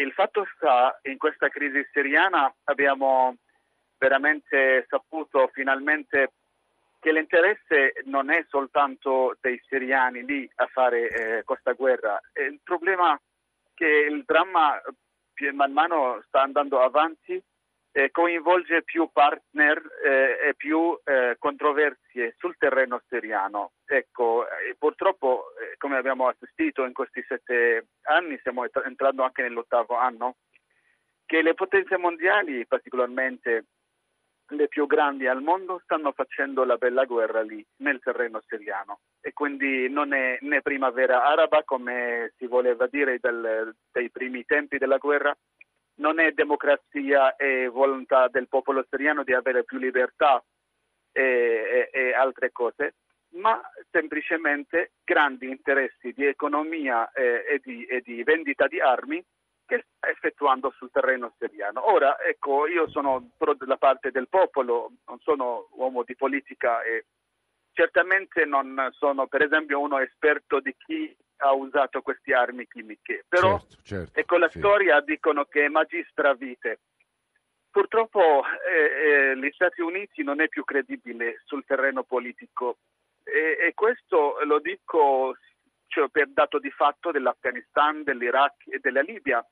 Il 0.00 0.12
fatto 0.12 0.46
sta, 0.54 0.96
in 1.02 1.18
questa 1.18 1.48
crisi 1.48 1.84
siriana 1.92 2.54
abbiamo 2.64 3.34
veramente 3.98 4.86
saputo 4.88 5.50
finalmente 5.52 6.34
che 7.00 7.10
l'interesse 7.10 7.94
non 8.04 8.30
è 8.30 8.44
soltanto 8.48 9.36
dei 9.40 9.60
siriani 9.66 10.24
lì 10.24 10.48
a 10.56 10.66
fare 10.66 11.08
eh, 11.08 11.42
questa 11.42 11.72
guerra, 11.72 12.20
il 12.34 12.60
problema 12.62 13.14
è 13.14 13.18
che 13.74 13.86
il 13.86 14.22
dramma 14.24 14.80
man 15.52 15.72
mano 15.72 16.22
sta 16.26 16.42
andando 16.42 16.80
avanti 16.80 17.42
eh, 17.90 18.10
coinvolge 18.12 18.82
più 18.82 19.10
partner 19.12 19.82
eh, 20.04 20.48
e 20.48 20.54
più 20.54 20.96
eh, 21.02 21.34
controversie 21.40 22.34
sul 22.38 22.56
terreno 22.56 23.02
siriano. 23.08 23.72
Ecco, 23.84 24.46
purtroppo, 24.78 25.46
eh, 25.57 25.57
come 25.78 25.96
abbiamo 25.96 26.28
assistito 26.28 26.84
in 26.84 26.92
questi 26.92 27.24
sette 27.26 27.86
anni, 28.02 28.36
stiamo 28.38 28.64
entrando 28.84 29.22
anche 29.22 29.42
nell'ottavo 29.42 29.96
anno, 29.96 30.36
che 31.24 31.42
le 31.42 31.54
potenze 31.54 31.96
mondiali, 31.96 32.66
particolarmente 32.66 33.64
le 34.48 34.68
più 34.68 34.86
grandi 34.86 35.26
al 35.26 35.42
mondo, 35.42 35.80
stanno 35.84 36.12
facendo 36.12 36.64
la 36.64 36.76
bella 36.76 37.04
guerra 37.04 37.42
lì, 37.42 37.64
nel 37.78 38.00
terreno 38.00 38.40
siriano. 38.46 39.00
E 39.20 39.32
quindi 39.32 39.88
non 39.90 40.12
è 40.12 40.38
né 40.40 40.62
primavera 40.62 41.24
araba, 41.26 41.64
come 41.64 42.32
si 42.36 42.46
voleva 42.46 42.86
dire 42.86 43.18
dal, 43.18 43.74
dai 43.90 44.10
primi 44.10 44.44
tempi 44.44 44.78
della 44.78 44.96
guerra, 44.96 45.36
non 45.96 46.18
è 46.18 46.32
democrazia 46.32 47.36
e 47.36 47.68
volontà 47.68 48.28
del 48.28 48.48
popolo 48.48 48.86
siriano 48.88 49.24
di 49.24 49.34
avere 49.34 49.64
più 49.64 49.78
libertà 49.78 50.42
e, 51.12 51.90
e, 51.92 51.98
e 52.00 52.14
altre 52.14 52.52
cose, 52.52 52.94
ma 53.30 53.60
semplicemente 53.90 54.92
grandi 55.04 55.48
interessi 55.48 56.12
di 56.12 56.24
economia 56.24 57.10
eh, 57.12 57.44
e, 57.48 57.60
di, 57.62 57.84
e, 57.84 58.00
di, 58.00 58.22
vendita 58.22 58.66
di 58.66 58.80
armi 58.80 59.22
che 59.66 59.84
sta 59.86 60.08
effettuando 60.08 60.72
sul 60.76 60.90
terreno 60.90 61.34
siriano. 61.38 61.90
Ora, 61.90 62.18
ecco, 62.20 62.66
io 62.66 62.88
sono 62.88 63.30
dalla 63.58 63.76
parte 63.76 64.10
del 64.10 64.28
popolo, 64.28 64.92
non 65.06 65.18
sono 65.20 65.68
uomo 65.72 66.04
di 66.04 66.16
politica 66.16 66.82
e 66.82 67.04
certamente 67.72 68.46
non 68.46 68.88
sono, 68.92 69.26
per 69.26 69.42
esempio, 69.42 69.78
uno 69.78 69.98
esperto 69.98 70.60
di 70.60 70.74
chi 70.78 71.14
ha 71.40 71.52
usato 71.52 72.00
queste 72.00 72.34
armi 72.34 72.66
chimiche, 72.66 73.24
però 73.28 73.58
certo, 73.60 73.76
certo, 73.82 74.18
ecco 74.18 74.38
la 74.38 74.48
sì. 74.48 74.58
storia 74.58 75.00
dicono 75.00 75.44
che 75.44 75.66
è 75.66 75.68
magistra 75.68 76.32
vite. 76.34 76.80
Purtroppo 77.70 78.42
eh, 78.68 79.30
eh, 79.30 79.36
gli 79.36 79.50
Stati 79.52 79.82
Uniti 79.82 80.24
non 80.24 80.40
è 80.40 80.48
più 80.48 80.64
credibile 80.64 81.42
sul 81.44 81.64
terreno 81.64 82.02
politico 82.02 82.78
e, 83.32 83.66
e 83.66 83.74
questo 83.74 84.38
lo 84.44 84.58
dico 84.60 85.36
cioè, 85.86 86.08
per 86.08 86.30
dato 86.30 86.58
di 86.58 86.70
fatto 86.70 87.10
dell'Afghanistan, 87.10 88.02
dell'Iraq 88.02 88.68
e 88.68 88.78
della 88.80 89.00
Libia. 89.00 89.44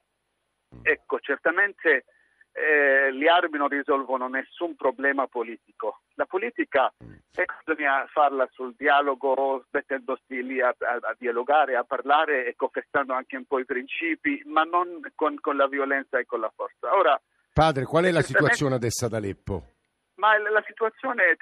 Mm. 0.74 0.80
Ecco, 0.82 1.18
certamente 1.20 2.04
eh, 2.52 3.10
le 3.10 3.28
armi 3.28 3.58
non 3.58 3.68
risolvono 3.68 4.28
nessun 4.28 4.76
problema 4.76 5.26
politico. 5.26 6.02
La 6.14 6.26
politica 6.26 6.92
mm. 7.02 7.12
ecco, 7.34 7.54
bisogna 7.64 8.06
farla 8.06 8.48
sul 8.52 8.74
dialogo, 8.76 9.64
mettendosi 9.70 10.42
lì 10.42 10.60
a, 10.60 10.68
a, 10.68 10.98
a, 11.00 11.14
dialogare, 11.18 11.76
a 11.76 11.84
parlare 11.84 12.46
e 12.46 12.54
confessando 12.54 13.12
anche 13.12 13.36
un 13.36 13.44
po' 13.44 13.58
i 13.58 13.64
principi, 13.64 14.42
ma 14.46 14.62
non 14.62 15.00
con, 15.14 15.38
con 15.40 15.56
la 15.56 15.66
violenza 15.66 16.18
e 16.18 16.26
con 16.26 16.40
la 16.40 16.52
forza. 16.54 16.94
Ora, 16.94 17.20
Padre, 17.52 17.84
qual 17.84 18.04
è 18.04 18.10
la 18.10 18.20
situazione 18.20 18.74
adesso 18.74 19.06
ad 19.06 19.14
Aleppo? 19.14 19.75
Ma 20.16 20.38
la 20.38 20.62
situazione 20.66 21.24
è 21.26 21.36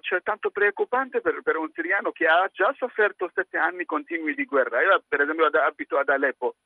cioè, 0.00 0.22
tanto 0.22 0.50
preoccupante 0.50 1.20
per, 1.20 1.42
per, 1.42 1.56
un 1.56 1.70
siriano 1.72 2.12
che 2.12 2.26
ha 2.26 2.48
già 2.50 2.74
sofferto 2.76 3.30
sette 3.34 3.58
anni 3.58 3.84
continui 3.84 4.34
di 4.34 4.46
guerra. 4.46 4.80
Io, 4.80 5.02
per 5.06 5.20
esempio, 5.20 5.46
abito 5.46 5.98
ad 5.98 6.08
Aleppo 6.08 6.56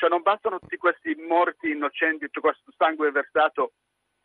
cioè 0.00 0.08
non 0.08 0.22
bastano 0.22 0.58
tutti 0.58 0.78
questi 0.78 1.14
morti 1.14 1.70
innocenti, 1.70 2.24
tutto 2.24 2.40
questo 2.40 2.72
sangue 2.74 3.10
versato 3.10 3.72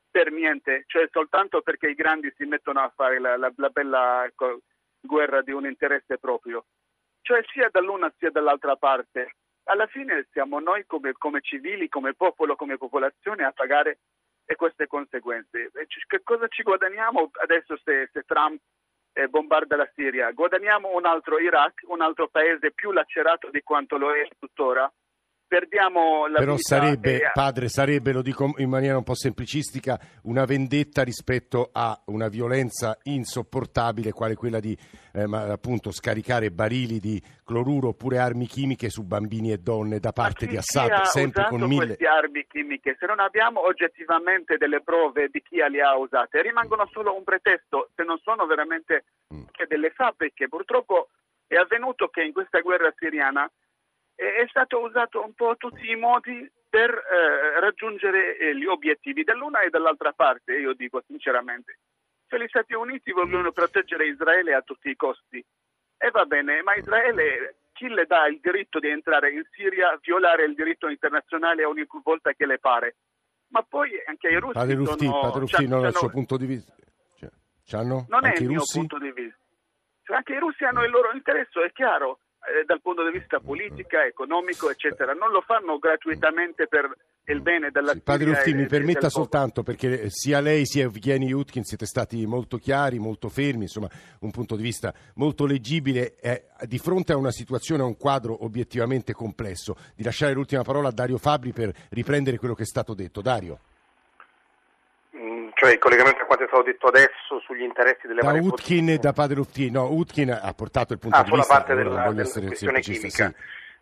per 0.10 0.32
niente, 0.32 0.86
cioè 0.88 1.10
soltanto 1.12 1.62
perché 1.62 1.90
i 1.90 1.96
grandi 1.96 2.34
si 2.38 2.46
mettono 2.46 2.80
a 2.80 2.94
fare 2.96 3.20
la, 3.20 3.36
la, 3.36 3.52
la 3.58 3.70
bella 3.70 4.24
ecco, 4.24 4.62
guerra 5.02 5.42
di 5.42 5.52
un 5.52 5.66
interesse 5.66 6.18
proprio. 6.18 6.68
Cioè 7.22 7.44
sia 7.52 7.68
dall'una 7.70 8.10
sia 8.18 8.32
dall'altra 8.32 8.78
parte. 8.78 9.36
Alla 9.64 9.88
fine 9.88 10.26
siamo 10.32 10.62
noi 10.62 10.86
come, 10.86 11.12
come 11.12 11.42
civili, 11.42 11.90
come 11.90 12.14
popolo, 12.14 12.56
come 12.56 12.78
popolazione 12.78 13.44
a 13.44 13.52
pagare 13.52 13.98
queste 14.56 14.86
conseguenze. 14.86 15.72
Che 16.08 16.22
cosa 16.24 16.48
ci 16.48 16.62
guadagniamo 16.62 17.32
adesso 17.42 17.76
se, 17.84 18.10
se 18.14 18.22
Trump 18.28 18.62
eh, 19.14 19.28
bombarda 19.28 19.76
la 19.76 19.90
Siria? 19.96 20.32
Guadagniamo 20.32 20.94
un 20.94 21.06
altro 21.06 21.40
Iraq, 21.40 21.82
un 21.88 22.02
altro 22.02 22.28
paese 22.28 22.72
più 22.72 22.92
lacerato 22.92 23.50
di 23.50 23.62
quanto 23.64 23.98
lo 23.98 24.14
è 24.14 24.28
tuttora, 24.38 24.92
perdiamo 25.48 26.28
la 26.28 26.40
Però 26.40 26.56
vita 26.56 26.76
sarebbe, 26.76 27.18
e... 27.18 27.32
padre, 27.34 27.70
sarebbe, 27.70 28.12
lo 28.12 28.22
dico 28.22 28.54
in 28.58 28.70
maniera 28.70 28.98
un 28.98 29.04
po' 29.04 29.16
semplicistica, 29.16 30.00
una 30.24 30.46
vendetta 30.46 31.04
rispetto 31.04 31.70
a 31.72 32.00
una 32.06 32.28
violenza 32.28 32.98
insopportabile 33.04 34.12
quale 34.12 34.36
quella 34.36 34.60
di 34.60 34.78
eh, 35.14 35.24
appunto 35.24 35.92
scaricare 35.92 36.52
barili 36.52 37.00
di 37.00 37.22
cloruro 37.44 37.90
oppure 37.90 38.18
armi 38.18 38.48
chimiche 38.48 38.90
su 38.90 39.04
bambini 39.04 39.52
e 39.52 39.58
donne 39.58 40.00
da 40.00 40.12
parte 40.12 40.46
di 40.48 40.58
Assad, 40.58 41.04
sempre 41.04 41.46
con 41.48 41.62
mille... 41.62 41.86
queste 41.86 42.08
armi 42.08 42.46
chimiche, 42.48 42.96
se 43.00 43.06
non 43.06 43.20
abbiamo 43.20 43.66
oggettivamente 43.66 44.58
delle 44.58 44.82
prove 44.82 45.30
di 45.30 45.42
chi 45.42 45.58
le 45.58 45.82
ha 45.82 45.96
usate, 45.96 46.42
rimangono 46.42 46.88
solo 46.92 47.16
un 47.16 47.24
pretesto, 47.24 47.90
se 47.96 48.04
non 48.04 48.18
sono 48.20 48.46
veramente 48.46 49.06
mm. 49.34 49.44
delle 49.68 49.92
fabbriche. 49.92 50.48
Purtroppo 50.50 51.10
è 51.48 51.56
avvenuto 51.56 52.08
che 52.08 52.24
in 52.24 52.34
questa 52.34 52.60
guerra 52.60 52.92
siriana 52.98 53.50
è 54.16 54.46
stato 54.48 54.80
usato 54.80 55.24
un 55.24 55.34
po' 55.34 55.56
tutti 55.58 55.90
i 55.90 55.96
modi 55.96 56.50
per 56.70 56.90
eh, 56.90 57.60
raggiungere 57.60 58.38
eh, 58.38 58.56
gli 58.56 58.66
obiettivi 58.66 59.24
dell'una 59.24 59.62
e 59.62 59.70
dall'altra 59.70 60.14
parte, 60.14 60.54
io 60.56 60.74
dico 60.74 61.02
sinceramente. 61.06 61.80
Se 62.28 62.40
gli 62.40 62.48
Stati 62.48 62.74
Uniti 62.74 63.12
vogliono 63.12 63.52
proteggere 63.52 64.08
Israele 64.08 64.54
a 64.54 64.62
tutti 64.62 64.90
i 64.90 64.96
costi, 64.96 65.44
e 65.98 66.12
va 66.12 66.26
bene, 66.26 66.62
ma 66.64 66.76
Israele 66.76 67.56
chi 67.72 67.88
le 67.90 68.06
dà 68.06 68.28
il 68.28 68.40
diritto 68.42 68.80
di 68.80 68.90
entrare 68.90 69.32
in 69.32 69.44
Siria, 69.52 69.98
violare 70.02 70.46
il 70.46 70.56
diritto 70.56 70.88
internazionale 70.88 71.66
ogni 71.66 71.86
volta 72.04 72.32
che 72.34 72.46
le 72.46 72.58
pare? 72.58 72.96
Ma 73.50 73.62
poi 73.64 73.92
anche 74.06 74.30
i 74.30 74.40
russi 74.40 74.54
Padre 74.54 74.76
Rufti, 74.76 75.06
sono... 75.06 75.20
Padre 75.22 75.40
Rufti 75.42 75.68
non 75.68 75.86
è 75.86 75.88
il 75.90 75.96
suo 75.96 76.10
punto 76.10 76.38
di 76.38 76.46
vista. 76.46 76.74
Cioè, 77.66 77.84
non 77.84 78.06
è 78.26 78.38
il 78.38 78.48
mio 78.48 78.60
russi? 78.60 78.78
punto 78.78 79.00
di 79.00 79.12
vista. 79.12 79.40
Cioè, 80.04 80.18
anche 80.18 80.34
i 80.34 80.40
russi 80.40 80.64
hanno 80.64 80.84
il 80.84 80.92
loro 80.92 81.12
interesse, 81.14 81.64
è 81.64 81.72
chiaro, 81.72 82.20
eh, 82.46 82.64
dal 82.66 82.82
punto 82.82 83.04
di 83.04 83.18
vista 83.18 83.40
politico, 83.40 83.98
economico, 83.98 84.70
eccetera. 84.70 85.14
Non 85.14 85.32
lo 85.32 85.42
fanno 85.42 85.78
gratuitamente 85.78 86.68
per 86.68 86.90
il 87.26 87.42
bene 87.42 87.72
della 87.72 87.94
Sì, 87.94 88.02
Padre 88.02 88.44
e- 88.44 88.54
mi 88.54 88.68
permetta 88.68 89.10
soltanto 89.10 89.64
perché 89.64 90.10
sia 90.10 90.40
lei 90.40 90.66
sia 90.66 90.86
Evgeny 90.86 91.32
Utkin 91.32 91.64
siete 91.64 91.86
stati 91.86 92.26
molto 92.26 92.58
chiari, 92.58 93.00
molto 93.00 93.30
fermi, 93.30 93.64
insomma 93.64 93.90
un 94.20 94.32
punto 94.32 94.56
di 94.56 94.64
vista 94.64 94.94
molto 95.16 95.46
leggibile 95.46 96.16
eh, 96.20 96.46
di 96.68 96.78
fronte 96.78 97.14
a 97.14 97.18
una 97.18 97.32
situazione, 97.32 97.82
a 97.82 97.86
un 97.86 97.98
quadro 97.98 98.44
obiettivamente 98.44 99.14
complesso. 99.14 99.76
Di 99.96 100.04
lasciare 100.04 100.34
l'ultima 100.34 100.64
parola 100.64 100.90
a 100.90 100.92
Dario 100.92 101.18
Fabri 101.18 101.52
per 101.52 101.74
riprendere 101.90 102.38
quello 102.38 102.54
che 102.54 102.64
è 102.64 102.68
stato 102.68 102.94
detto. 102.94 103.22
Dario, 103.22 103.60
Cioè 105.66 105.74
il 105.74 105.80
collegamento 105.80 106.22
a 106.22 106.26
quanto 106.26 106.44
è 106.44 106.48
stato 106.48 106.62
detto 106.62 106.86
adesso 106.86 107.40
sugli 107.44 107.64
interessi 107.64 108.06
delle 108.06 108.22
da 108.22 108.28
varie 108.28 108.42
Utkin 108.48 108.90
e 108.90 108.98
da 109.00 109.14
Padre 109.14 109.34
Rufti, 109.36 109.72
no, 109.72 109.90
Utkin 109.92 110.30
ha 110.30 110.54
portato 110.54 110.94
il 110.94 111.00
punto 111.00 111.18
Ah, 111.18 111.24
di 111.24 111.32
vista, 111.32 111.54
parte 111.56 111.74
della, 111.74 111.90
voglio 111.90 112.10
della 112.10 112.22
essere 112.22 112.46
questione 112.46 112.82
chimica. 112.82 113.28
sì. 113.28 113.36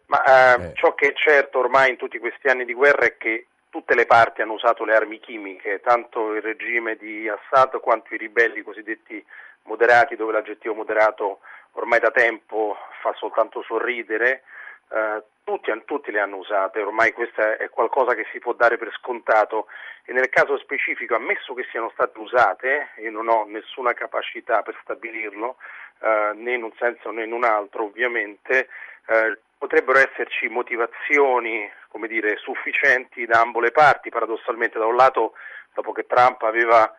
Ma 0.06 0.24
eh, 0.58 0.64
Eh. 0.64 0.72
ciò 0.76 0.96
che 0.96 1.08
è 1.10 1.14
certo 1.14 1.60
ormai 1.60 1.90
in 1.90 1.98
tutti 1.98 2.20
questi 2.20 2.48
anni 2.48 2.64
di 2.64 2.74
guerra 2.74 3.04
è 3.06 3.18
che 3.18 3.48
tutte 3.70 3.96
le 3.96 4.06
parti 4.06 4.42
hanno 4.42 4.54
usato 4.54 4.86
le 4.86 4.96
armi 4.96 5.20
chimiche, 5.20 5.82
tanto 5.84 6.34
il 6.36 6.42
regime 6.42 6.96
di 6.96 7.28
Assad 7.28 7.78
quanto 7.82 8.14
i 8.14 8.18
ribelli 8.18 8.62
cosiddetti 8.62 9.22
moderati, 9.64 10.16
dove 10.16 10.32
l'aggettivo 10.32 10.76
moderato 10.76 11.40
ormai 11.72 12.00
da 12.00 12.12
tempo 12.12 12.78
fa 13.02 13.14
soltanto 13.18 13.62
sorridere. 13.62 14.44
Eh, 14.94 15.24
tutti, 15.44 15.72
tutti 15.86 16.12
le 16.12 16.20
hanno 16.20 16.38
usate, 16.38 16.82
ormai 16.82 17.12
questo 17.12 17.42
è 17.42 17.70
qualcosa 17.70 18.14
che 18.14 18.26
si 18.32 18.40
può 18.40 18.54
dare 18.54 18.78
per 18.78 18.92
scontato. 18.94 19.68
E 20.06 20.14
nel 20.14 20.30
caso 20.30 20.58
specifico, 20.58 21.16
ammesso 21.16 21.54
che 21.54 21.66
siano 21.72 21.90
state 21.94 22.18
usate, 22.20 22.90
io 22.98 23.12
non 23.12 23.28
ho 23.28 23.44
nessuna 23.46 23.94
capacità 23.94 24.62
per 24.62 24.78
stabilirlo, 24.82 25.58
eh, 26.00 26.32
né 26.36 26.54
in 26.54 26.64
un 26.64 26.72
senso 26.78 27.12
né 27.12 27.24
in 27.24 27.34
un 27.34 27.44
altro 27.44 27.84
ovviamente, 27.84 28.70
eh, 29.08 29.40
potrebbero 29.58 30.00
esserci 30.00 30.48
motivazioni 30.48 31.70
come 31.88 32.08
dire, 32.08 32.38
sufficienti 32.38 33.26
da 33.26 33.42
ambo 33.42 33.60
le 33.60 33.72
parti, 33.72 34.10
paradossalmente 34.10 34.80
da 34.80 34.86
un 34.86 34.96
lato 34.96 35.34
dopo 35.74 35.92
che 35.92 36.06
Trump 36.06 36.42
aveva 36.44 36.92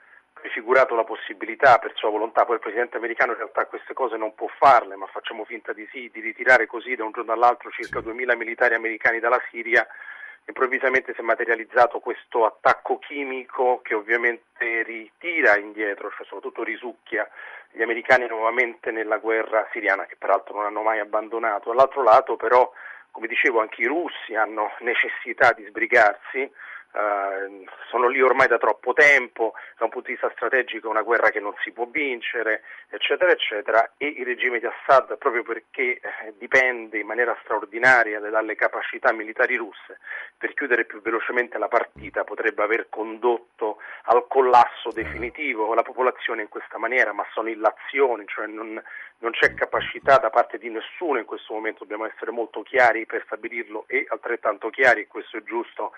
prefigurato 0.45 0.95
la 0.95 1.05
possibilità 1.05 1.79
per 1.79 1.93
sua 1.95 2.11
volontà, 2.11 2.45
poi 2.45 2.57
il 2.57 2.61
presidente 2.61 2.99
americano 2.99 3.33
in 3.33 3.39
realtà 3.39 3.65
queste 3.65 3.95
cose 3.95 4.19
non 4.19 4.35
può 4.35 4.47
farle, 4.59 4.95
ma 4.95 5.07
facciamo 5.07 5.47
finta 5.47 5.73
di 5.73 5.89
sì, 5.91 6.11
di 6.13 6.21
ritirare 6.21 6.67
così 6.67 6.95
da 6.95 7.03
un 7.03 7.13
giorno 7.13 7.33
all'altro 7.33 7.71
circa 7.71 8.01
2000 8.01 8.37
militari 8.37 8.75
americani 8.75 9.21
dalla 9.21 9.41
Siria, 9.51 9.87
improvvisamente 10.47 11.15
si 11.15 11.21
è 11.21 11.23
materializzato 11.23 11.99
questo 11.99 12.45
attacco 12.45 12.99
chimico 12.99 13.81
che 13.83 13.95
ovviamente 13.95 14.83
ritira 14.83 15.57
indietro, 15.57 16.11
cioè 16.11 16.27
soprattutto 16.27 16.63
risucchia 16.63 17.27
gli 17.71 17.81
americani 17.81 18.27
nuovamente 18.27 18.91
nella 18.91 19.17
guerra 19.17 19.67
siriana, 19.73 20.05
che 20.05 20.17
peraltro 20.17 20.57
non 20.57 20.67
hanno 20.67 20.83
mai 20.83 20.99
abbandonato. 20.99 21.71
Dall'altro 21.71 22.03
lato 22.03 22.37
però, 22.37 22.71
come 23.11 23.29
dicevo, 23.29 23.61
anche 23.61 23.81
i 23.81 23.87
russi 23.87 24.35
hanno 24.35 24.71
necessità 24.81 25.55
di 25.55 25.65
sbrigarsi, 25.65 26.53
eh, 26.95 27.65
sono 27.91 28.07
lì 28.09 28.23
ormai 28.23 28.47
da 28.47 28.59
troppo 28.59 28.93
tempo, 28.93 29.55
da 29.77 29.85
un 29.85 29.91
punto 29.91 30.07
di 30.07 30.13
vista 30.13 30.31
strategico 30.35 30.87
è 30.87 30.91
una 30.91 31.03
guerra 31.03 31.31
che 31.31 31.41
non 31.41 31.53
si 31.63 31.73
può 31.73 31.87
vincere, 31.87 32.63
eccetera, 32.89 33.33
eccetera, 33.33 33.93
e 33.97 34.07
il 34.07 34.25
regime 34.25 34.61
di 34.61 34.67
Assad, 34.67 35.19
proprio 35.19 35.43
perché 35.43 35.99
eh, 35.99 36.01
dipende 36.39 36.99
in 36.99 37.07
maniera 37.07 37.37
straordinaria 37.43 38.21
dalle 38.21 38.55
capacità 38.55 39.13
militari 39.13 39.57
russe, 39.57 39.99
per 40.39 40.55
chiudere 40.55 40.85
più 40.85 41.01
velocemente 41.03 41.59
la 41.59 41.69
partita 41.69 42.23
potrebbe 42.23 42.63
aver 42.63 42.87
condotto 42.89 43.79
al 44.05 44.27
collasso 44.29 44.91
definitivo 44.93 45.75
la 45.75 45.83
popolazione 45.83 46.43
in 46.43 46.49
questa 46.49 46.79
maniera, 46.79 47.13
ma 47.13 47.27
sono 47.33 47.49
illazioni, 47.49 48.25
cioè 48.27 48.47
non, 48.47 48.81
non 49.19 49.33
c'è 49.33 49.55
capacità 49.55 50.19
da 50.19 50.31
parte 50.31 50.59
di 50.59 50.71
nessuno 50.71 51.19
in 51.19 51.25
questo 51.25 51.55
momento, 51.55 51.81
dobbiamo 51.81 52.07
essere 52.07 52.31
molto 52.31 52.63
chiari 52.63 53.05
per 53.05 53.23
stabilirlo 53.27 53.85
e 53.89 54.07
altrettanto 54.09 54.71
chiari, 54.71 55.07
questo 55.09 55.39
è 55.39 55.43
giusto, 55.43 55.93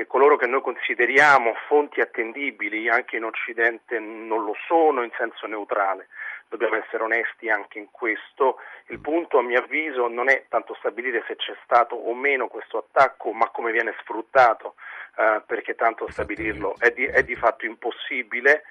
che 0.00 0.06
coloro 0.06 0.38
che 0.38 0.46
noi 0.46 0.62
consideriamo 0.62 1.52
fonti 1.68 2.00
attendibili 2.00 2.88
anche 2.88 3.16
in 3.18 3.24
Occidente 3.24 3.98
non 3.98 4.44
lo 4.44 4.54
sono 4.66 5.02
in 5.02 5.10
senso 5.14 5.46
neutrale. 5.46 6.08
Dobbiamo 6.48 6.76
essere 6.76 7.02
onesti 7.02 7.50
anche 7.50 7.78
in 7.78 7.90
questo. 7.90 8.56
Il 8.86 8.98
punto, 8.98 9.36
a 9.36 9.42
mio 9.42 9.58
avviso, 9.58 10.08
non 10.08 10.30
è 10.30 10.46
tanto 10.48 10.74
stabilire 10.78 11.22
se 11.26 11.36
c'è 11.36 11.54
stato 11.64 11.96
o 11.96 12.14
meno 12.14 12.48
questo 12.48 12.78
attacco, 12.78 13.32
ma 13.32 13.50
come 13.50 13.72
viene 13.72 13.94
sfruttato, 14.00 14.74
eh, 15.16 15.42
perché 15.46 15.74
tanto 15.74 16.10
stabilirlo 16.10 16.76
è 16.78 16.92
di, 16.92 17.04
è 17.04 17.22
di 17.22 17.36
fatto 17.36 17.66
impossibile 17.66 18.62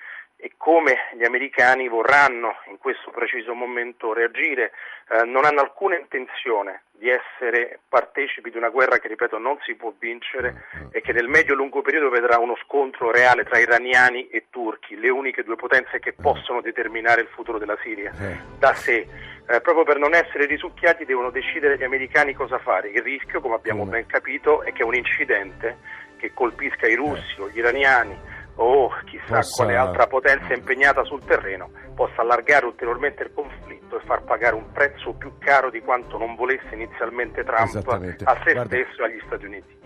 e 0.42 0.54
come 0.56 0.96
gli 1.18 1.26
americani 1.26 1.90
vorranno 1.90 2.56
in 2.70 2.78
questo 2.78 3.12
preciso 3.12 3.54
momento 3.54 4.14
reagire, 4.14 4.72
eh, 5.10 5.26
non 5.26 5.44
hanno 5.44 5.60
alcuna 5.60 5.98
intenzione 5.98 6.84
di 6.92 7.10
essere 7.10 7.80
partecipi 7.90 8.50
di 8.50 8.56
una 8.58 8.70
guerra 8.70 9.00
che, 9.00 9.10
ripeto, 9.10 9.38
non 9.38 9.58
si 9.64 9.76
può 9.76 9.94
vincere 10.00 10.66
e 10.92 11.02
che 11.02 11.12
nel 11.12 11.28
medio-lungo 11.28 11.82
periodo 11.82 12.10
vedrà 12.10 12.38
uno 12.38 12.56
scontro 12.64 13.12
reale 13.12 13.44
tra 13.44 13.58
iraniani 13.60 14.30
e 14.30 14.46
turchi, 14.50 14.98
le 14.98 15.10
uniche 15.10 15.44
due 15.44 15.58
potenze 15.58 16.00
che 16.00 16.14
possono 16.14 16.62
determinare 16.62 17.20
il 17.22 17.28
futuro 17.28 17.58
della 17.58 17.78
Siria 17.84 18.12
Eh. 18.18 18.38
da 18.58 18.74
sé. 18.74 19.08
Eh, 19.46 19.60
proprio 19.62 19.84
per 19.84 19.98
non 19.98 20.14
essere 20.14 20.46
risucchiati 20.46 21.04
devono 21.04 21.32
decidere 21.32 21.78
gli 21.78 21.84
americani 21.84 22.34
cosa 22.34 22.60
fare. 22.60 22.90
Il 22.90 23.02
rischio, 23.02 23.42
come 23.42 23.56
abbiamo 23.56 23.80
Come? 23.80 23.92
ben 23.92 24.06
capito, 24.06 24.64
è 24.64 24.72
che 24.72 24.84
un 24.84 24.96
incidente 24.96 25.78
che 26.18 26.32
colpisca 26.34 26.88
i 26.88 26.96
russi 26.96 27.40
o 27.42 27.50
gli 27.50 27.58
iraniani 27.58 28.29
o 28.62 28.90
chissà 29.06 29.36
Possa- 29.38 29.64
quale 29.64 29.78
altra 29.78 30.08
potenza 30.08 30.54
impegnata 30.54 31.04
sul 31.04 31.24
terreno 31.26 31.70
possa 31.96 32.22
allargare 32.22 32.66
ulteriormente 32.66 33.24
il 33.24 33.32
conflitto 33.34 33.98
e 34.00 34.06
far 34.06 34.24
pagare 34.24 34.56
un 34.56 34.72
prezzo 34.72 35.14
più 35.14 35.34
caro 35.40 35.70
di 35.70 35.80
quanto 35.82 36.18
non 36.18 36.36
volesse 36.36 36.68
inizialmente 36.74 37.44
Trump 37.44 37.62
a 37.62 37.68
se 37.68 37.82
Guarda- 37.82 38.66
stesso 38.66 39.02
e 39.02 39.06
agli 39.06 39.22
Stati 39.26 39.46
Uniti. 39.46 39.78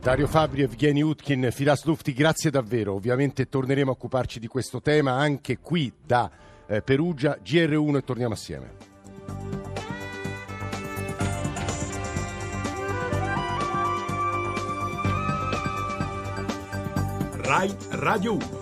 Dario 0.00 0.26
Fabri, 0.26 0.62
Evgeny 0.62 1.02
Utkin, 1.02 1.50
Firas 1.52 1.84
Lufti, 1.84 2.14
grazie 2.14 2.50
davvero. 2.50 2.94
Ovviamente 2.94 3.48
torneremo 3.50 3.90
a 3.90 3.94
occuparci 3.94 4.40
di 4.40 4.46
questo 4.46 4.80
tema 4.80 5.12
anche 5.12 5.58
qui 5.58 5.92
da 6.02 6.30
eh, 6.66 6.80
Perugia, 6.80 7.36
GR1 7.44 7.96
e 7.96 8.02
torniamo 8.02 8.32
assieme. 8.32 8.89
Rai 17.50 17.68
Radio 17.90 18.34
1. 18.34 18.59